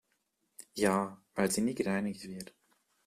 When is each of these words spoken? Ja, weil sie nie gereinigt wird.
Ja, 0.73 1.21
weil 1.35 1.51
sie 1.51 1.61
nie 1.61 1.75
gereinigt 1.75 2.23
wird. 2.27 2.55